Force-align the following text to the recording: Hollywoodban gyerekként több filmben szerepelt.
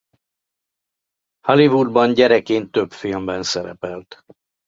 Hollywoodban 1.47 2.13
gyerekként 2.13 2.71
több 2.71 2.91
filmben 2.91 3.43
szerepelt. 3.43 4.23